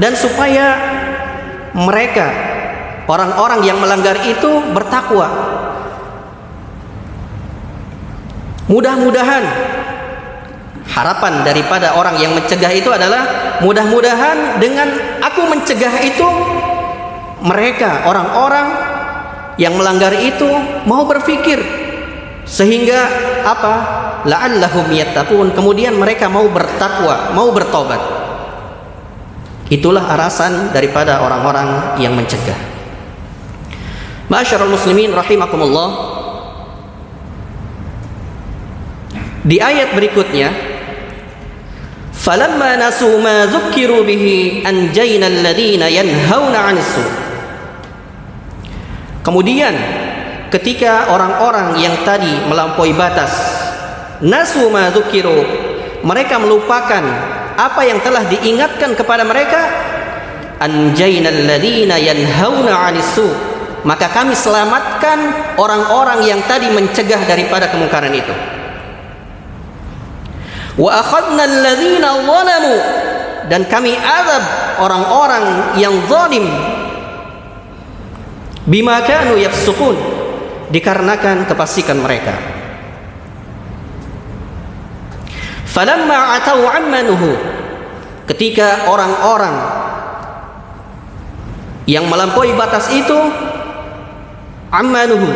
dan 0.00 0.16
supaya 0.16 0.66
mereka 1.76 2.32
orang-orang 3.04 3.60
yang 3.68 3.78
melanggar 3.80 4.16
itu 4.24 4.48
bertakwa 4.72 5.28
mudah-mudahan 8.66 9.44
harapan 10.88 11.44
daripada 11.44 12.00
orang 12.00 12.16
yang 12.16 12.32
mencegah 12.32 12.72
itu 12.72 12.88
adalah 12.88 13.28
mudah-mudahan 13.60 14.56
dengan 14.56 14.88
aku 15.20 15.44
mencegah 15.44 15.94
itu 16.00 16.28
mereka 17.44 18.08
orang-orang 18.08 18.66
yang 19.60 19.76
melanggar 19.76 20.16
itu 20.16 20.48
mau 20.88 21.04
berpikir 21.04 21.85
sehingga 22.46 23.00
apa? 23.42 23.74
La'allahum 24.26 24.90
yattaqun 24.94 25.54
kemudian 25.54 25.98
mereka 25.98 26.30
mau 26.30 26.46
bertakwa 26.46 27.34
mau 27.34 27.50
bertobat. 27.50 27.98
Itulah 29.66 30.06
alasan 30.14 30.70
daripada 30.70 31.26
orang-orang 31.26 31.98
yang 31.98 32.14
mencegah. 32.14 32.54
Masyarul 34.30 34.70
muslimin 34.70 35.10
rahimakumullah. 35.10 36.14
Di 39.46 39.62
ayat 39.62 39.94
berikutnya 39.94 40.50
falamma 42.14 42.78
nasu 42.78 43.10
ma 43.22 43.46
dzukkiru 43.46 44.02
bihi 44.02 44.66
anjayna 44.66 45.30
alladhina 45.30 45.86
yanhauna 45.86 46.58
'anil 46.66 46.82
su. 46.82 47.06
Kemudian 49.22 49.74
ketika 50.50 51.10
orang-orang 51.10 51.78
yang 51.80 51.94
tadi 52.06 52.30
melampaui 52.46 52.94
batas. 52.94 53.32
Nasu 54.22 54.72
ma 54.72 54.88
mereka 56.06 56.38
melupakan 56.38 57.02
apa 57.56 57.82
yang 57.84 57.98
telah 58.00 58.24
diingatkan 58.28 58.94
kepada 58.94 59.26
mereka. 59.26 59.60
Anjainal 60.56 61.44
ladzina 61.44 62.00
yanhauna 62.00 62.72
'anis 62.88 63.10
su. 63.12 63.28
Maka 63.86 64.10
kami 64.10 64.34
selamatkan 64.34 65.18
orang-orang 65.60 66.26
yang 66.26 66.40
tadi 66.48 66.66
mencegah 66.72 67.22
daripada 67.22 67.70
kemungkaran 67.70 68.10
itu. 68.10 68.34
Wa 70.80 70.90
akhadna 71.00 71.42
alladzina 71.44 72.08
zalamu. 72.24 72.76
Dan 73.46 73.62
kami 73.70 73.94
azab 73.94 74.42
orang-orang 74.82 75.78
yang 75.78 75.94
zalim. 76.10 76.50
Bima 78.66 78.98
kanu 79.06 79.38
yafsukun 79.38 80.15
dikarenakan 80.70 81.46
kepasikan 81.46 81.98
mereka. 82.02 82.34
Falamma 85.66 86.40
atau 86.40 86.64
ammanuhu 86.66 87.36
ketika 88.26 88.88
orang-orang 88.88 89.56
yang 91.86 92.08
melampaui 92.10 92.50
batas 92.56 92.90
itu 92.90 93.14
ammanuhu 94.72 95.30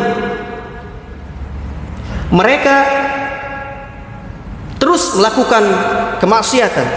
mereka 2.31 2.77
terus 4.81 5.13
melakukan 5.19 5.63
kemaksiatan. 6.17 6.87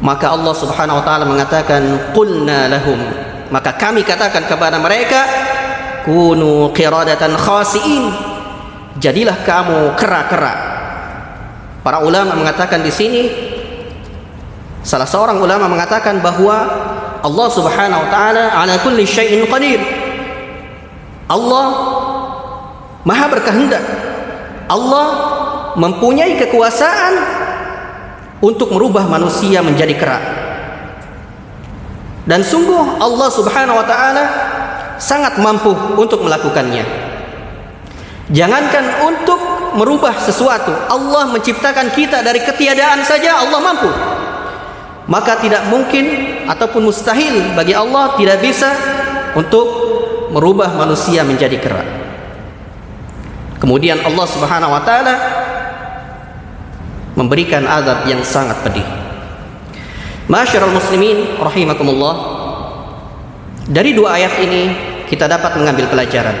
Maka 0.00 0.32
Allah 0.32 0.54
Subhanahu 0.54 1.02
wa 1.02 1.04
taala 1.04 1.24
mengatakan 1.28 2.12
qulna 2.14 2.70
lahum. 2.70 3.00
Maka 3.50 3.74
kami 3.78 4.02
katakan 4.02 4.48
kepada 4.48 4.80
mereka 4.80 5.45
kunu 6.06 6.70
qiradatan 6.70 7.34
khasiin. 7.34 8.14
Jadilah 8.96 9.44
kamu 9.44 9.98
kera-kera. 9.98 10.54
Para 11.82 12.00
ulama 12.00 12.32
mengatakan 12.38 12.80
di 12.80 12.88
sini 12.88 13.22
salah 14.80 15.04
seorang 15.04 15.36
ulama 15.42 15.68
mengatakan 15.68 16.22
bahwa 16.22 16.56
Allah 17.20 17.48
Subhanahu 17.50 18.06
wa 18.06 18.08
taala 18.08 18.54
ala 18.54 18.74
kulli 18.80 19.04
syai'in 19.04 19.44
qadir. 19.50 19.82
Allah 21.26 21.66
maha 23.02 23.26
berkehendak. 23.26 23.82
Allah 24.66 25.06
mempunyai 25.76 26.38
kekuasaan 26.40 27.14
untuk 28.40 28.72
merubah 28.72 29.06
manusia 29.06 29.60
menjadi 29.60 29.94
kera. 29.98 30.18
Dan 32.26 32.42
sungguh 32.42 32.98
Allah 32.98 33.28
Subhanahu 33.30 33.78
wa 33.78 33.86
taala 33.86 34.24
sangat 34.96 35.38
mampu 35.40 35.72
untuk 35.96 36.24
melakukannya. 36.24 36.84
Jangankan 38.32 39.06
untuk 39.06 39.38
merubah 39.78 40.18
sesuatu, 40.18 40.72
Allah 40.90 41.30
menciptakan 41.30 41.94
kita 41.94 42.24
dari 42.26 42.42
ketiadaan 42.42 43.04
saja 43.06 43.38
Allah 43.38 43.60
mampu. 43.62 43.90
Maka 45.06 45.38
tidak 45.38 45.70
mungkin 45.70 46.34
ataupun 46.50 46.90
mustahil 46.90 47.54
bagi 47.54 47.70
Allah 47.70 48.18
tidak 48.18 48.42
bisa 48.42 48.74
untuk 49.38 49.66
merubah 50.34 50.74
manusia 50.74 51.22
menjadi 51.22 51.54
kera. 51.62 51.84
Kemudian 53.62 54.02
Allah 54.02 54.26
Subhanahu 54.26 54.74
wa 54.74 54.82
taala 54.82 55.14
memberikan 57.16 57.64
azab 57.64 58.04
yang 58.10 58.20
sangat 58.26 58.60
pedih. 58.66 58.84
Masyarul 60.28 60.74
muslimin 60.74 61.38
rahimakumullah. 61.38 62.35
Dari 63.66 63.98
dua 63.98 64.14
ayat 64.14 64.38
ini 64.46 64.62
kita 65.10 65.26
dapat 65.26 65.58
mengambil 65.58 65.90
pelajaran. 65.90 66.38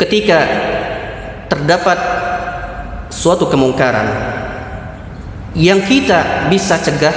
Ketika 0.00 0.40
terdapat 1.52 1.98
suatu 3.12 3.44
kemungkaran 3.44 4.08
yang 5.52 5.84
kita 5.84 6.48
bisa 6.48 6.80
cegah, 6.80 7.12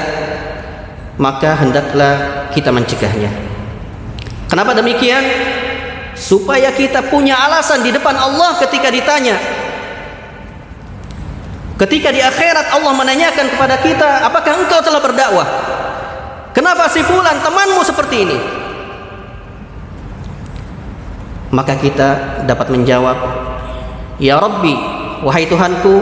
maka 1.15 1.55
hendaklah 1.55 2.49
kita 2.51 2.75
mencegahnya. 2.75 3.31
Kenapa 4.51 4.75
demikian? 4.75 5.23
Supaya 6.19 6.75
kita 6.75 7.07
punya 7.07 7.39
alasan 7.39 7.87
di 7.87 7.95
depan 7.95 8.13
Allah 8.19 8.59
ketika 8.59 8.91
ditanya. 8.91 9.39
Ketika 11.79 12.11
di 12.11 12.19
akhirat 12.19 12.75
Allah 12.75 12.93
menanyakan 12.93 13.47
kepada 13.49 13.79
kita, 13.81 14.27
apakah 14.27 14.61
engkau 14.61 14.83
telah 14.83 15.01
berdakwah? 15.01 15.47
Kenapa 16.53 16.85
si 16.85 17.01
fulan 17.01 17.41
temanmu 17.41 17.81
seperti 17.81 18.15
ini? 18.29 18.37
Maka 21.49 21.77
kita 21.77 22.09
dapat 22.45 22.69
menjawab, 22.69 23.17
Ya 24.21 24.37
Rabbi, 24.37 24.73
wahai 25.25 25.49
Tuhanku, 25.49 25.95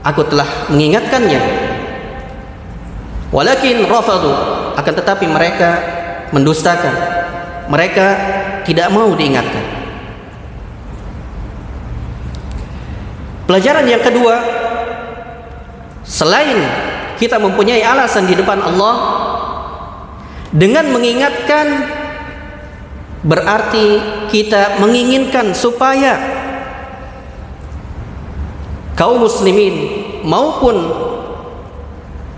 aku 0.00 0.22
telah 0.28 0.48
mengingatkannya. 0.72 1.40
Walakin 3.32 3.88
rafadu, 3.88 4.32
akan 4.76 4.92
tetapi 4.92 5.24
mereka 5.28 5.70
mendustakan. 6.32 6.92
Mereka 7.68 8.06
tidak 8.68 8.92
mau 8.92 9.12
diingatkan. 9.16 9.64
Pelajaran 13.48 13.84
yang 13.84 14.00
kedua, 14.00 14.36
selain 16.04 16.56
kita 17.16 17.36
mempunyai 17.38 17.84
alasan 17.84 18.26
di 18.26 18.34
depan 18.34 18.58
Allah 18.58 19.21
dengan 20.52 20.92
mengingatkan 20.92 21.66
berarti 23.24 23.98
kita 24.28 24.76
menginginkan 24.82 25.56
supaya 25.56 26.20
kaum 28.92 29.24
muslimin 29.24 29.74
maupun 30.22 30.76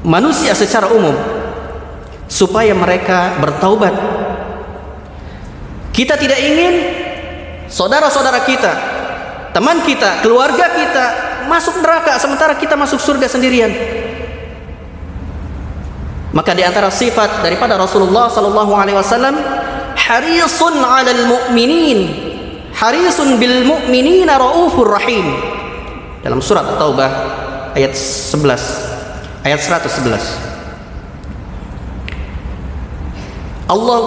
manusia 0.07 0.55
secara 0.55 0.93
umum 0.95 1.17
supaya 2.31 2.73
mereka 2.73 3.37
bertaubat. 3.43 3.95
Kita 5.95 6.19
tidak 6.19 6.39
ingin 6.43 6.75
saudara-saudara 7.71 8.43
kita, 8.43 8.73
teman 9.55 9.83
kita, 9.87 10.23
keluarga 10.27 10.75
kita 10.75 11.07
masuk 11.47 11.79
neraka 11.79 12.19
sementara 12.19 12.59
kita 12.59 12.75
masuk 12.75 12.99
surga 12.99 13.31
sendirian. 13.31 13.71
Maka 16.35 16.51
di 16.51 16.67
antara 16.67 16.91
sifat 16.91 17.47
daripada 17.47 17.79
Rasulullah 17.79 18.27
sallallahu 18.27 18.75
alaihi 18.75 18.99
wasallam 18.99 19.39
harisun 19.95 20.83
'alal 20.83 21.23
mu'minin 21.31 21.99
harisun 22.75 23.39
bil 23.39 23.63
mu'minina 23.63 24.35
raufur 24.35 24.91
rahim. 24.91 25.31
Dalam 26.27 26.43
surat 26.43 26.67
At-Taubah 26.67 27.11
ayat 27.79 27.95
11 27.95 29.47
ayat 29.47 29.61
111. 29.63 30.45
Allah 33.65 34.01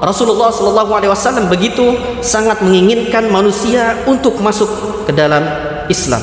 Rasulullah 0.00 0.52
sallallahu 0.52 0.92
alaihi 0.92 1.12
wasallam 1.12 1.48
begitu 1.52 1.96
sangat 2.24 2.62
menginginkan 2.64 3.28
manusia 3.28 3.96
untuk 4.08 4.38
masuk 4.40 4.68
ke 5.08 5.12
dalam 5.12 5.42
Islam. 5.90 6.22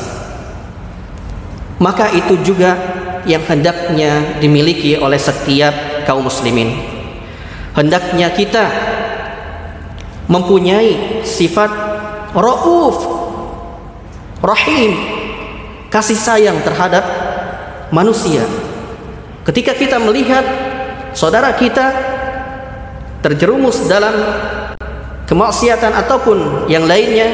Maka 1.81 2.13
itu 2.15 2.37
juga 2.45 2.77
yang 3.23 3.43
hendaknya 3.47 4.39
dimiliki 4.39 4.99
oleh 4.99 5.19
setiap 5.19 6.05
kaum 6.07 6.27
muslimin. 6.27 6.75
Hendaknya 7.73 8.29
kita 8.29 8.65
mempunyai 10.29 11.23
sifat 11.25 11.71
rauf, 12.35 12.97
rahim, 14.43 14.91
kasih 15.89 16.17
sayang 16.17 16.57
terhadap 16.61 17.03
manusia. 17.89 18.45
Ketika 19.43 19.75
kita 19.75 19.99
melihat 19.99 20.45
saudara 21.11 21.51
kita 21.53 21.91
terjerumus 23.23 23.87
dalam 23.87 24.15
kemaksiatan 25.27 25.91
ataupun 25.95 26.67
yang 26.67 26.83
lainnya, 26.87 27.27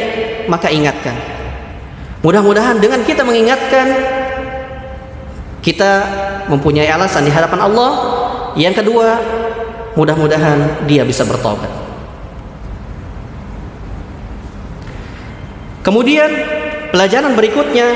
maka 0.45 0.69
ingatkan. 0.69 1.13
Mudah-mudahan 2.19 2.83
dengan 2.83 3.01
kita 3.07 3.23
mengingatkan 3.23 4.18
kita 5.59 5.91
mempunyai 6.47 6.87
alasan 6.87 7.27
di 7.27 7.31
hadapan 7.31 7.59
Allah. 7.67 7.91
Yang 8.57 8.83
kedua, 8.83 9.07
mudah-mudahan 9.93 10.87
dia 10.87 11.03
bisa 11.05 11.23
bertobat. 11.27 11.69
Kemudian 15.79 16.29
pelajaran 16.91 17.33
berikutnya 17.39 17.87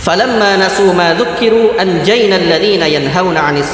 falamma 0.00 0.56
nasu 0.56 0.88
ma 0.96 1.12
dzukkiru 1.12 1.76
anjayna 1.76 2.40
alladziina 2.40 2.88
yanhauna 2.88 3.44
'anis 3.44 3.68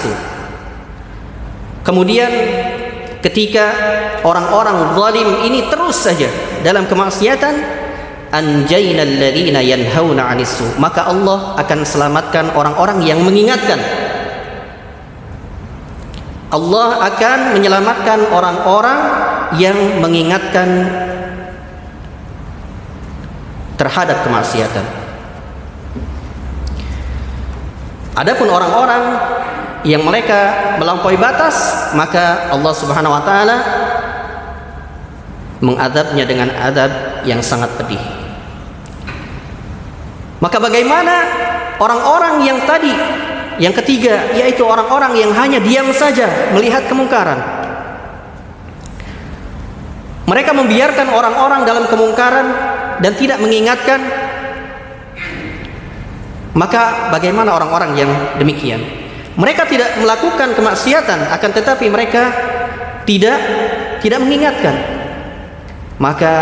Kemudian 1.86 2.32
ketika 3.22 3.70
orang-orang 4.26 4.98
zalim 4.98 5.28
ini 5.46 5.70
terus 5.70 6.02
saja 6.02 6.26
dalam 6.66 6.90
kemaksiatan 6.90 7.85
maka 10.82 11.06
Allah 11.06 11.54
akan 11.60 11.78
selamatkan 11.86 12.52
orang-orang 12.54 13.06
yang 13.06 13.22
mengingatkan 13.22 13.78
Allah 16.46 17.02
akan 17.10 17.58
menyelamatkan 17.58 18.30
orang-orang 18.30 19.00
yang 19.58 19.98
mengingatkan 19.98 20.86
terhadap 23.74 24.22
kemaksiatan. 24.22 24.86
Adapun 28.16 28.48
orang-orang 28.48 29.02
yang 29.84 30.00
mereka 30.06 30.72
melampaui 30.80 31.18
batas, 31.18 31.90
maka 31.92 32.48
Allah 32.48 32.72
Subhanahu 32.72 33.12
wa 33.12 33.22
taala 33.26 33.56
mengadabnya 35.60 36.24
dengan 36.28 36.52
adab 36.52 37.22
yang 37.24 37.40
sangat 37.40 37.72
pedih. 37.80 38.00
Maka 40.40 40.60
bagaimana 40.60 41.14
orang-orang 41.80 42.44
yang 42.44 42.58
tadi 42.68 42.92
yang 43.56 43.72
ketiga 43.72 44.36
yaitu 44.36 44.60
orang-orang 44.60 45.16
yang 45.16 45.32
hanya 45.32 45.56
diam 45.60 45.88
saja 45.96 46.52
melihat 46.52 46.84
kemungkaran. 46.84 47.40
Mereka 50.26 50.50
membiarkan 50.52 51.08
orang-orang 51.14 51.62
dalam 51.62 51.84
kemungkaran 51.86 52.46
dan 53.00 53.12
tidak 53.14 53.38
mengingatkan 53.38 54.00
maka 56.56 57.12
bagaimana 57.12 57.52
orang-orang 57.52 57.92
yang 58.00 58.10
demikian 58.40 58.80
mereka 59.36 59.68
tidak 59.68 59.92
melakukan 60.00 60.56
kemaksiatan 60.56 61.28
akan 61.36 61.50
tetapi 61.52 61.86
mereka 61.92 62.32
tidak 63.04 63.36
tidak 64.00 64.24
mengingatkan 64.24 64.95
maka 65.96 66.34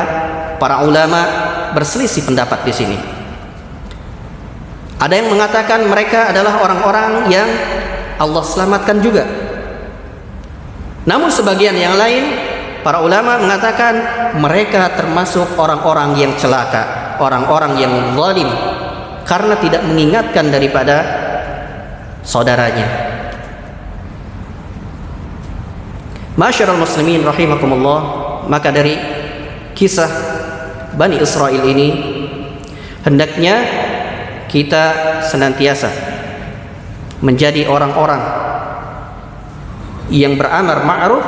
para 0.58 0.82
ulama 0.82 1.20
berselisih 1.74 2.26
pendapat 2.26 2.62
di 2.66 2.72
sini 2.72 2.98
ada 4.98 5.14
yang 5.14 5.28
mengatakan 5.30 5.84
mereka 5.86 6.30
adalah 6.32 6.62
orang-orang 6.62 7.28
yang 7.30 7.48
Allah 8.18 8.42
selamatkan 8.42 8.98
juga 9.02 9.24
namun 11.04 11.28
sebagian 11.28 11.76
yang 11.76 11.98
lain 12.00 12.54
Para 12.84 13.00
ulama 13.00 13.40
mengatakan 13.40 13.96
mereka 14.36 14.92
termasuk 14.92 15.56
orang-orang 15.56 16.20
yang 16.20 16.36
celaka, 16.36 17.16
orang-orang 17.16 17.80
yang 17.80 18.12
zalim 18.12 18.44
karena 19.24 19.56
tidak 19.56 19.88
mengingatkan 19.88 20.52
daripada 20.52 20.96
saudaranya. 22.20 22.84
Masyarul 26.36 26.76
muslimin 26.76 27.24
rahimakumullah, 27.24 28.00
maka 28.52 28.68
dari 28.68 29.00
kisah 29.74 30.10
Bani 30.94 31.18
Israel 31.18 31.66
ini 31.66 31.88
hendaknya 33.02 33.56
kita 34.46 34.84
senantiasa 35.26 35.90
menjadi 37.18 37.66
orang-orang 37.66 38.22
yang 40.14 40.38
beramar 40.38 40.86
ma'ruf 40.86 41.26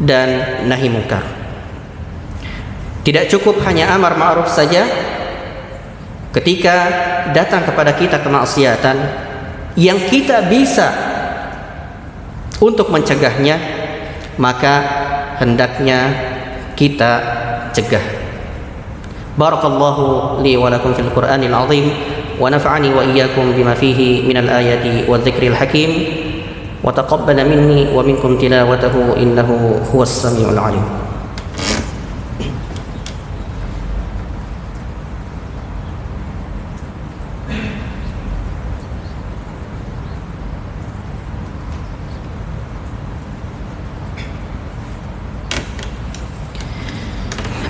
dan 0.00 0.62
nahi 0.64 0.88
mungkar. 0.88 1.24
Tidak 3.04 3.28
cukup 3.30 3.60
hanya 3.68 3.92
amar 3.92 4.16
ma'ruf 4.16 4.48
saja 4.48 4.88
ketika 6.32 6.76
datang 7.36 7.64
kepada 7.68 7.92
kita 7.92 8.20
kemaksiatan 8.24 8.96
yang 9.76 10.00
kita 10.08 10.48
bisa 10.48 10.88
untuk 12.60 12.88
mencegahnya 12.88 13.56
maka 14.40 14.74
hendaknya 15.40 16.25
kita 16.76 17.10
cegah. 17.72 18.04
Barakallahu 19.40 20.40
li 20.44 20.54
wa 20.60 20.68
lakum 20.68 20.92
fil 20.92 21.08
Qur'anil 21.10 21.52
azim 21.52 21.90
wa 22.36 22.52
nafa'ani 22.52 22.92
wa 22.92 23.02
iyyakum 23.04 23.56
bima 23.56 23.72
fihi 23.72 24.28
minal 24.28 24.48
ayati 24.48 25.08
wa 25.08 25.16
dzikril 25.16 25.56
hakim. 25.56 25.90
وتقبل 26.86 27.38
مني 27.50 27.98
ومنكم 27.98 28.38
تلاوته 28.38 28.94
إنه 29.18 29.48
هو 29.94 30.02
السميع 30.02 30.54
العليم 30.54 30.86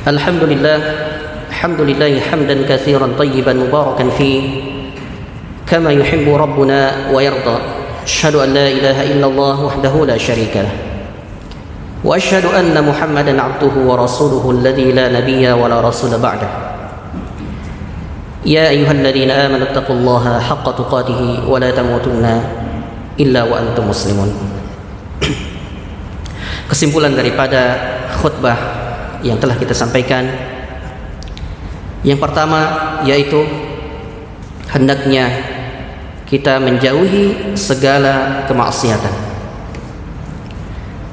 الحمد 0.07 0.43
لله 0.47 0.79
الحمد 1.51 1.81
لله 1.81 2.21
حمدا 2.31 2.57
كثيرا 2.63 3.19
طيبا 3.19 3.53
مباركا 3.53 4.07
فيه 4.15 4.43
كما 5.67 5.91
يحب 5.91 6.31
ربنا 6.31 7.11
ويرضى. 7.11 7.57
أشهد 8.07 8.35
أن 8.35 8.55
لا 8.55 8.67
إله 8.71 8.99
إلا 9.03 9.27
الله 9.27 9.57
وحده 9.67 9.95
لا 10.07 10.19
شريك 10.19 10.55
له 10.63 10.75
وأشهد 12.07 12.47
أن 12.55 12.71
محمدا 12.87 13.43
عبده 13.43 13.75
ورسوله 13.83 14.51
الذي 14.51 14.93
لا 14.95 15.11
نبي 15.11 15.43
ولا 15.53 15.83
رسول 15.83 16.15
بعده. 16.23 16.51
يا 18.47 18.71
أيها 18.71 18.93
الذين 18.93 19.31
آمنوا 19.31 19.75
اتقوا 19.75 19.97
الله 19.97 20.25
حق 20.41 20.67
تقاته 20.79 21.51
ولا 21.51 21.71
تموتن 21.75 22.25
إلا 23.21 23.43
وأنتم 23.43 23.91
مسلمون. 23.91 24.31
Kesimpulan 26.71 27.19
daripada 27.19 27.63
khutbah 28.23 28.76
yang 29.23 29.41
telah 29.41 29.57
kita 29.57 29.73
sampaikan. 29.73 30.27
Yang 32.05 32.19
pertama 32.23 32.61
yaitu 33.05 33.45
hendaknya 34.71 35.31
kita 36.27 36.59
menjauhi 36.59 37.55
segala 37.55 38.45
kemaksiatan. 38.51 39.15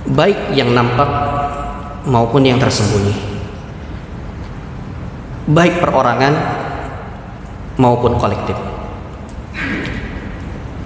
Baik 0.09 0.51
yang 0.57 0.73
nampak 0.73 1.07
maupun 2.09 2.43
yang 2.43 2.59
tersembunyi. 2.59 3.15
Baik 5.47 5.79
perorangan 5.79 6.33
maupun 7.77 8.15
kolektif. 8.19 8.55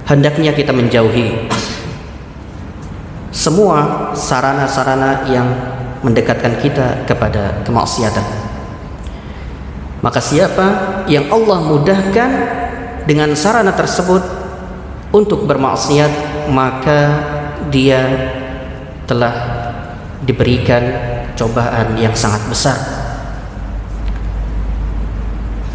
Hendaknya 0.08 0.56
kita 0.56 0.71
menjauhi 0.71 1.51
semua 3.32 4.12
sarana-sarana 4.15 5.27
yang 5.27 5.77
mendekatkan 6.08 6.63
kita 6.63 7.04
kepada 7.04 7.67
kemaksiatan. 7.67 8.24
Maka 10.00 10.24
siapa 10.24 10.67
yang 11.12 11.28
Allah 11.28 11.67
mudahkan 11.67 12.32
dengan 13.04 13.36
sarana 13.36 13.76
tersebut 13.76 14.24
untuk 15.12 15.43
bermaksiat 15.43 16.48
maka 16.48 17.00
dia 17.67 18.08
telah 19.04 19.36
diberikan 20.24 20.84
cobaan 21.36 22.00
yang 22.00 22.15
sangat 22.15 22.39
besar. 22.48 22.80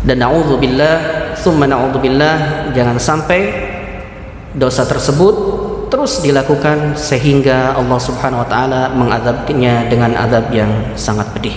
Dan 0.02 0.18
na'udzubillah 0.18 0.96
summa 1.36 1.68
na'udzubillah 1.68 2.70
jangan 2.72 2.96
sampai 2.98 3.40
dosa 4.56 4.82
tersebut 4.82 5.34
terus 5.92 6.24
dilakukan 6.24 6.96
sehingga 6.96 7.76
Allah 7.76 8.00
Subhanahu 8.00 8.40
wa 8.40 8.48
taala 8.48 8.96
mengadabnya 8.96 9.92
dengan 9.92 10.16
adab 10.16 10.48
yang 10.48 10.96
sangat 10.96 11.28
pedih. 11.36 11.52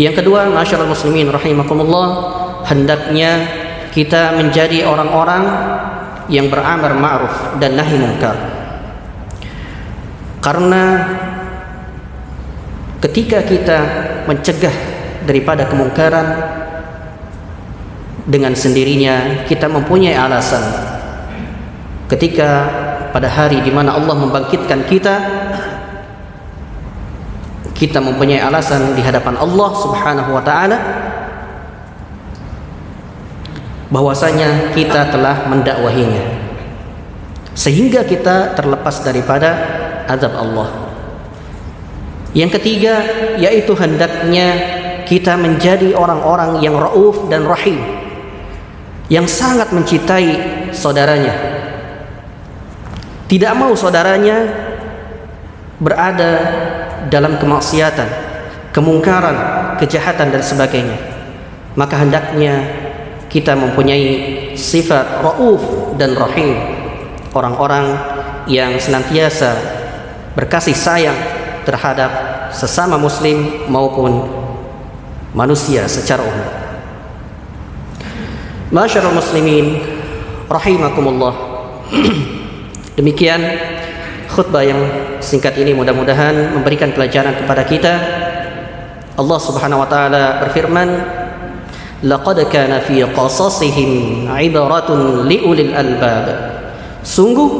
Yang 0.00 0.24
kedua, 0.24 0.48
masyarakat 0.48 0.88
muslimin 0.88 1.28
rahimakumullah, 1.28 2.08
hendaknya 2.64 3.44
kita 3.92 4.40
menjadi 4.40 4.88
orang-orang 4.88 5.44
yang 6.32 6.48
beramar 6.48 6.96
ma'ruf 6.96 7.60
dan 7.60 7.76
nahi 7.76 8.00
munkar. 8.00 8.36
Karena 10.40 10.82
ketika 13.04 13.44
kita 13.44 13.78
mencegah 14.24 14.72
daripada 15.28 15.68
kemungkaran 15.68 16.26
dengan 18.24 18.56
sendirinya 18.56 19.44
kita 19.44 19.68
mempunyai 19.68 20.16
alasan 20.16 20.93
ketika 22.14 22.50
pada 23.10 23.26
hari 23.26 23.58
di 23.62 23.74
mana 23.74 23.98
Allah 23.98 24.14
membangkitkan 24.14 24.86
kita 24.86 25.14
kita 27.74 27.98
mempunyai 27.98 28.38
alasan 28.38 28.94
di 28.94 29.02
hadapan 29.02 29.34
Allah 29.34 29.70
Subhanahu 29.74 30.30
wa 30.30 30.42
taala 30.46 30.78
bahwasanya 33.90 34.70
kita 34.74 35.10
telah 35.10 35.50
mendakwahinya 35.50 36.22
sehingga 37.54 38.02
kita 38.02 38.58
terlepas 38.58 39.02
daripada 39.06 39.50
azab 40.10 40.34
Allah. 40.34 40.90
Yang 42.34 42.58
ketiga 42.58 42.94
yaitu 43.38 43.78
hendaknya 43.78 44.48
kita 45.06 45.38
menjadi 45.38 45.94
orang-orang 45.94 46.58
yang 46.66 46.74
rauf 46.74 47.30
dan 47.30 47.46
rahim 47.46 47.78
yang 49.06 49.30
sangat 49.30 49.70
mencintai 49.70 50.34
saudaranya. 50.74 51.53
Tidak 53.34 53.50
mau 53.58 53.74
saudaranya 53.74 54.46
berada 55.82 56.32
dalam 57.10 57.34
kemaksiatan, 57.34 58.06
kemungkaran, 58.70 59.34
kejahatan 59.82 60.30
dan 60.30 60.38
sebagainya. 60.38 60.94
Maka 61.74 61.98
hendaknya 61.98 62.62
kita 63.26 63.58
mempunyai 63.58 64.06
sifat 64.54 65.18
rauf 65.26 65.98
dan 65.98 66.14
rahim, 66.14 66.54
orang-orang 67.34 67.98
yang 68.46 68.78
senantiasa 68.78 69.58
berkasih 70.38 70.78
sayang 70.78 71.18
terhadap 71.66 72.14
sesama 72.54 72.94
muslim 72.94 73.66
maupun 73.66 74.30
manusia 75.34 75.90
secara 75.90 76.22
umum. 76.22 76.50
Masyarul 78.70 79.18
muslimin 79.18 79.82
rahimakumullah. 80.46 81.34
Demikian 82.94 83.42
khutbah 84.30 84.62
yang 84.62 84.78
singkat 85.18 85.58
ini 85.58 85.74
mudah-mudahan 85.74 86.54
memberikan 86.54 86.94
pelajaran 86.94 87.34
kepada 87.42 87.62
kita. 87.66 87.94
Allah 89.18 89.38
Subhanahu 89.42 89.82
wa 89.82 89.88
taala 89.90 90.42
berfirman, 90.46 90.88
"Laqad 92.06 92.38
kana 92.54 92.78
fi 92.86 93.02
qasasihim 93.02 94.30
'ibratun 94.30 95.26
liulil 95.26 95.74
albab." 95.74 96.26
Sungguh 97.02 97.50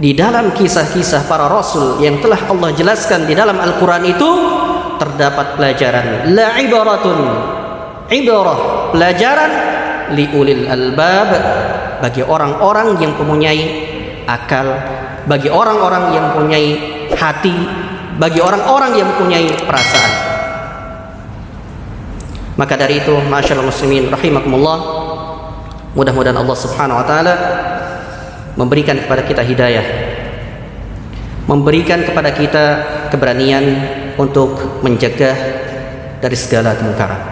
di 0.00 0.12
dalam 0.12 0.52
kisah-kisah 0.52 1.28
para 1.28 1.48
rasul 1.48 2.00
yang 2.00 2.20
telah 2.20 2.48
Allah 2.48 2.72
jelaskan 2.72 3.24
di 3.24 3.32
dalam 3.32 3.56
Al-Qur'an 3.56 4.04
itu 4.04 4.30
terdapat 4.96 5.56
pelajaran 5.56 6.32
la 6.32 6.56
ibaratun 6.60 7.18
ibarah 8.08 8.92
pelajaran 8.92 9.52
liulil 10.12 10.68
albab 10.68 11.30
bagi 12.04 12.20
orang-orang 12.20 13.00
yang 13.00 13.16
mempunyai 13.16 13.85
akal 14.26 14.66
bagi 15.30 15.48
orang-orang 15.48 16.14
yang 16.14 16.24
mempunyai 16.30 16.70
hati 17.14 17.54
bagi 18.16 18.40
orang-orang 18.40 18.96
yang 18.96 19.08
mempunyai 19.12 19.48
perasaan. 19.64 20.12
Maka 22.56 22.74
dari 22.74 23.04
itu 23.04 23.12
masyaallah 23.12 23.68
muslimin 23.68 24.08
rahimakumullah 24.08 24.78
mudah-mudahan 25.92 26.36
Allah 26.36 26.56
Subhanahu 26.56 27.00
wa 27.00 27.06
taala 27.06 27.34
memberikan 28.56 28.96
kepada 28.96 29.22
kita 29.24 29.44
hidayah 29.44 29.86
memberikan 31.46 32.02
kepada 32.02 32.34
kita 32.34 32.64
keberanian 33.12 33.64
untuk 34.18 34.82
menjaga 34.82 35.36
dari 36.18 36.34
segala 36.34 36.74
kemungkaran. 36.74 37.22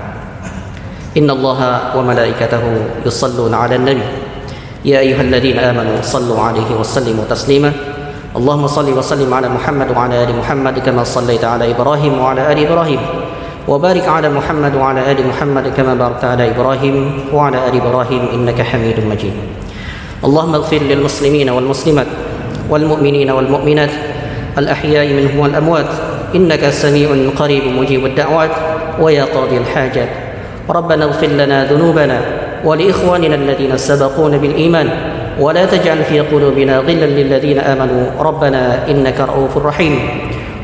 Innallaha 1.19 1.95
wa 1.95 2.03
malaikatahu 2.05 3.03
yusalluna 3.07 3.67
'alan 3.67 3.83
nabi 3.83 4.24
ya 4.85 5.01
ayyuhalladzina 5.01 5.73
amanu 5.73 5.97
sallu 6.05 6.37
'alaihi 6.37 6.77
wa 6.77 6.85
sallimu 6.85 7.25
taslima 7.25 7.73
اللهم 8.35 8.67
صل 8.67 8.91
وسلم 8.91 9.31
على 9.31 9.47
محمد 9.47 9.95
وعلى 9.95 10.27
آل 10.27 10.35
محمد 10.35 10.83
كما 10.83 11.07
صليت 11.07 11.47
على 11.47 11.71
إبراهيم 11.71 12.19
وعلى 12.19 12.43
آل 12.53 12.59
إبراهيم. 12.67 12.99
وبارك 13.71 14.09
على 14.11 14.27
محمد 14.27 14.75
وعلى 14.75 15.07
آل 15.07 15.23
محمد 15.23 15.71
كما 15.79 15.95
باركت 15.95 16.25
على 16.35 16.51
إبراهيم 16.51 17.31
وعلى 17.31 17.59
آل 17.71 17.75
إبراهيم 17.79 18.23
إنك 18.35 18.59
حميد 18.59 19.07
مجيد. 19.07 19.35
اللهم 20.27 20.55
اغفر 20.55 20.83
للمسلمين 20.83 21.47
والمسلمات 21.47 22.11
والمؤمنين 22.67 23.31
والمؤمنات 23.31 23.93
الأحياء 24.59 25.07
منهم 25.15 25.39
والأموات. 25.39 25.91
إنك 26.35 26.63
سميع 26.75 27.15
قريب 27.39 27.71
مجيب 27.71 28.03
الدعوات. 28.07 28.51
ويا 28.99 29.31
قاضي 29.31 29.63
الحاجات. 29.63 30.11
ربنا 30.67 31.05
اغفر 31.05 31.31
لنا 31.39 31.71
ذنوبنا 31.71 32.19
ولإخواننا 32.65 33.35
الذين 33.35 33.77
سبقونا 33.77 34.37
بالإيمان 34.37 34.89
ولا 35.41 35.65
تجعل 35.67 36.05
في 36.05 36.21
قلوبنا 36.21 36.79
غلا 36.79 37.07
للذين 37.07 37.59
آمنوا. 37.59 38.05
ربنا 38.21 38.89
إنك 38.89 39.21
رؤوف 39.21 39.57
رحيم. 39.57 39.99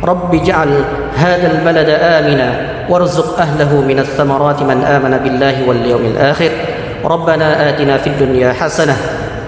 رب 0.04 0.34
اجعل 0.34 0.84
هذا 1.16 1.52
البلد 1.52 1.88
آمنا 1.88 2.48
وارزق 2.88 3.40
أهله 3.40 3.80
من 3.80 3.98
الثمرات 3.98 4.62
من 4.62 4.84
آمن 4.84 5.18
بالله 5.24 5.68
واليوم 5.68 6.04
الآخر. 6.16 6.50
ربنا 7.04 7.68
آتنا 7.68 7.98
في 7.98 8.06
الدنيا 8.06 8.52
حسنة 8.52 8.96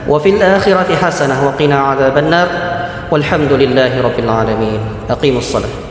وفي 0.08 0.28
الآخرة 0.28 0.94
حسنة 1.02 1.46
وقنا 1.46 1.78
عذاب 1.78 2.18
النار. 2.18 2.48
والحمد 3.10 3.52
لله 3.52 4.02
رب 4.02 4.18
العالمين. 4.18 4.80
أقيموا 5.10 5.38
الصلاة. 5.38 5.81